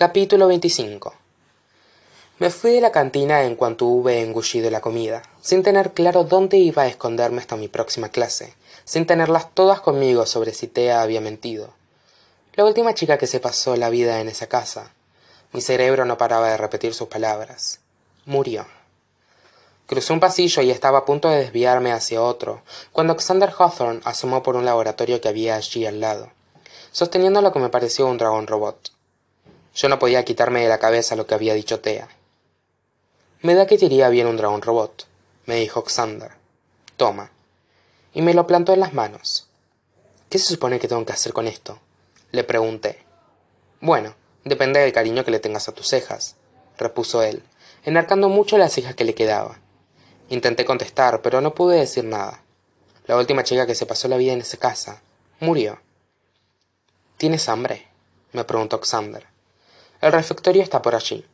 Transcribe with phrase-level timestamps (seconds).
[0.00, 1.12] Capítulo 25
[2.38, 6.56] Me fui de la cantina en cuanto hube engullido la comida, sin tener claro dónde
[6.56, 8.54] iba a esconderme hasta mi próxima clase,
[8.86, 11.74] sin tenerlas todas conmigo sobre si Tea había mentido.
[12.54, 14.94] La última chica que se pasó la vida en esa casa.
[15.52, 17.80] Mi cerebro no paraba de repetir sus palabras.
[18.24, 18.64] Murió.
[19.86, 24.42] Crucé un pasillo y estaba a punto de desviarme hacia otro, cuando Xander Hawthorne asomó
[24.42, 26.30] por un laboratorio que había allí al lado,
[26.90, 28.92] sosteniendo lo que me pareció un dragón robot.
[29.74, 32.08] Yo no podía quitarme de la cabeza lo que había dicho Tea.
[33.42, 35.06] Me da que te iría bien un dragón robot,
[35.46, 36.32] me dijo Xander.
[36.96, 37.30] Toma.
[38.12, 39.48] Y me lo plantó en las manos.
[40.28, 41.78] ¿Qué se supone que tengo que hacer con esto?
[42.32, 42.98] Le pregunté.
[43.80, 46.36] Bueno, depende del cariño que le tengas a tus cejas,
[46.76, 47.42] repuso él,
[47.84, 49.58] enarcando mucho las cejas que le quedaba.
[50.28, 52.42] Intenté contestar, pero no pude decir nada.
[53.06, 55.02] La última chica que se pasó la vida en esa casa
[55.40, 55.80] murió.
[57.16, 57.88] ¿Tienes hambre?
[58.32, 59.29] me preguntó Xander.
[60.00, 61.26] El refectorio está por allí.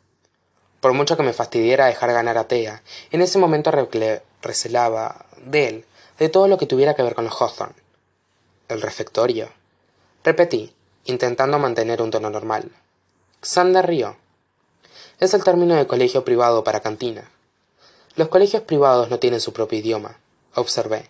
[0.81, 3.71] Por mucho que me fastidiara dejar ganar a Tea, en ese momento
[4.43, 5.85] recelaba de él,
[6.19, 7.77] de todo lo que tuviera que ver con los Hawthorne.
[8.69, 9.51] El refectorio.
[10.25, 12.73] Repetí, intentando mantener un tono normal.
[13.41, 14.17] Xander rió.
[15.21, 17.31] Es el término de colegio privado para cantina.
[18.17, 20.19] Los colegios privados no tienen su propio idioma,
[20.55, 21.09] observé.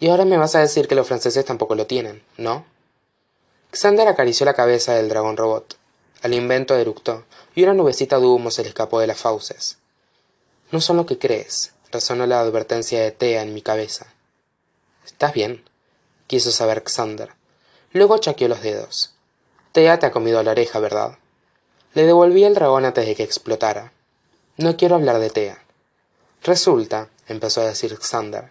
[0.00, 2.64] Y ahora me vas a decir que los franceses tampoco lo tienen, ¿no?
[3.72, 5.76] Xander acarició la cabeza del dragón robot.
[6.24, 9.76] El invento eructó, y una nubecita de humo se le escapó de las fauces.
[10.70, 14.06] No son lo que crees, resonó la advertencia de Tea en mi cabeza.
[15.04, 15.62] ¿Estás bien?
[16.26, 17.34] quiso saber Xander.
[17.92, 19.12] Luego chaqueó los dedos.
[19.72, 21.18] Tea te ha comido la oreja, ¿verdad?
[21.92, 23.92] Le devolví el dragón antes de que explotara.
[24.56, 25.62] No quiero hablar de Tea.
[26.42, 28.50] Resulta, empezó a decir Xander,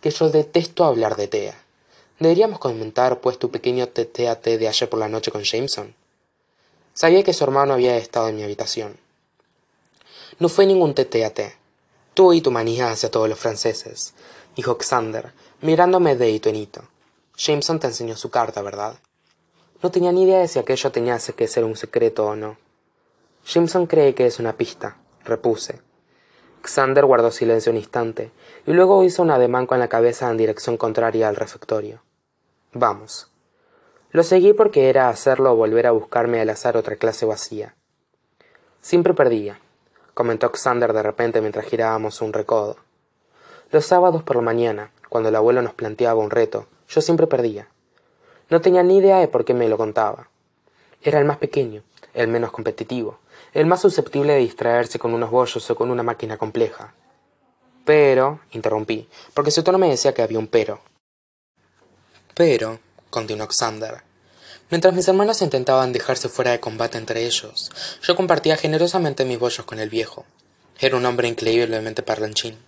[0.00, 1.64] que yo detesto hablar de Tea.
[2.20, 5.96] Deberíamos comentar, pues, tu pequeño tete a de ayer por la noche con Jameson.
[7.00, 8.96] Sabía que su hermano había estado en mi habitación.
[10.40, 11.32] No fue ningún tete a
[12.12, 14.14] Tú y tu manía hacia todos los franceses,
[14.56, 16.82] dijo Xander, mirándome de hito en hito.
[17.36, 18.96] Jameson te enseñó su carta, ¿verdad?
[19.80, 22.58] No tenía ni idea de si aquello tenía que ser un secreto o no.
[23.46, 25.80] Jameson cree que es una pista, repuse.
[26.64, 28.32] Xander guardó silencio un instante
[28.66, 32.02] y luego hizo un ademán con la cabeza en dirección contraria al refectorio.
[32.72, 33.30] Vamos.
[34.10, 37.74] Lo seguí porque era hacerlo o volver a buscarme al azar otra clase vacía.
[38.80, 39.60] Siempre perdía,
[40.14, 42.76] comentó Xander de repente mientras girábamos un recodo.
[43.70, 47.68] Los sábados por la mañana, cuando el abuelo nos planteaba un reto, yo siempre perdía.
[48.48, 50.30] No tenía ni idea de por qué me lo contaba.
[51.02, 51.82] Era el más pequeño,
[52.14, 53.18] el menos competitivo,
[53.52, 56.94] el más susceptible de distraerse con unos bollos o con una máquina compleja.
[57.84, 60.80] Pero, interrumpí, porque su tono me decía que había un pero.
[62.34, 62.78] Pero,
[63.10, 64.02] continuó Xander.
[64.70, 67.70] Mientras mis hermanos intentaban dejarse fuera de combate entre ellos,
[68.02, 70.26] yo compartía generosamente mis bollos con el viejo.
[70.78, 72.58] Era un hombre increíblemente parlanchín.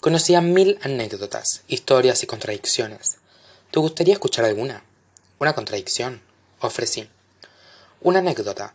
[0.00, 3.16] Conocía mil anécdotas, historias y contradicciones.
[3.70, 4.84] ¿Te gustaría escuchar alguna?
[5.38, 6.20] Una contradicción,
[6.60, 7.08] ofrecí.
[8.02, 8.74] Una anécdota,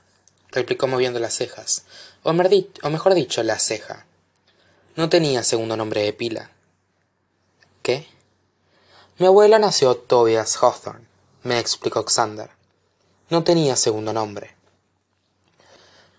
[0.52, 1.84] replicó moviendo las cejas,
[2.24, 4.06] o, o mejor dicho, la ceja.
[4.96, 6.52] No tenía segundo nombre de pila.
[7.82, 8.08] ¿Qué?
[9.18, 11.08] Mi abuela nació Tobias Hawthorne,
[11.44, 12.50] me explicó Xander.
[13.30, 14.58] No tenía segundo nombre.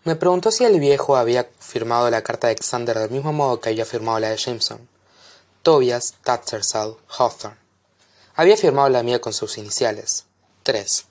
[0.04, 3.68] Me preguntó si el viejo había firmado la carta de Xander del mismo modo que
[3.68, 4.88] había firmado la de Jameson.
[5.62, 7.58] Tobias Tattersall Hawthorne.
[8.34, 10.24] Había firmado la mía con sus iniciales.
[10.62, 11.04] Tres.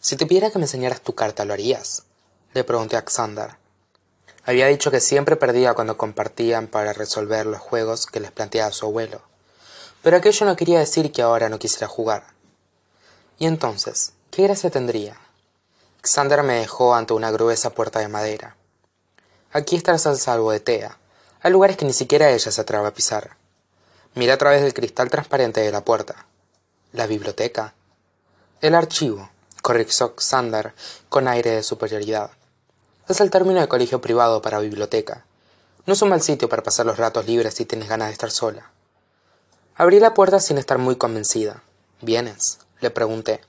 [0.00, 2.02] Si te pidiera que me enseñaras tu carta, ¿lo harías?
[2.54, 3.50] Le pregunté a Xander.
[4.46, 8.86] Había dicho que siempre perdía cuando compartían para resolver los juegos que les planteaba su
[8.86, 9.29] abuelo
[10.02, 12.24] pero aquello no quería decir que ahora no quisiera jugar.
[13.38, 15.16] Y entonces, ¿qué gracia tendría?
[16.02, 18.56] Xander me dejó ante una gruesa puerta de madera.
[19.52, 20.98] Aquí estás al salvo de Tea.
[21.42, 23.36] Hay lugares que ni siquiera ella se atreve a pisar.
[24.14, 26.26] Mira a través del cristal transparente de la puerta.
[26.92, 27.74] La biblioteca.
[28.60, 29.30] El archivo,
[29.62, 30.74] corrigió Xander
[31.08, 32.30] con aire de superioridad.
[33.08, 35.24] Es el término de colegio privado para biblioteca.
[35.86, 38.30] No es un mal sitio para pasar los ratos libres si tienes ganas de estar
[38.30, 38.70] sola.
[39.80, 41.62] Abrí la puerta sin estar muy convencida.
[42.02, 42.58] ¿Vienes?
[42.82, 43.40] le pregunté.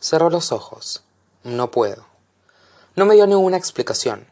[0.00, 1.02] Cerró los ojos.
[1.44, 2.04] No puedo.
[2.94, 4.26] No me dio ninguna explicación.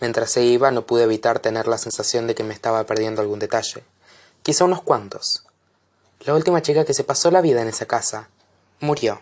[0.00, 3.38] Mientras se iba no pude evitar tener la sensación de que me estaba perdiendo algún
[3.38, 3.84] detalle.
[4.42, 5.44] Quizá unos cuantos.
[6.22, 8.28] La última chica que se pasó la vida en esa casa
[8.80, 9.20] murió.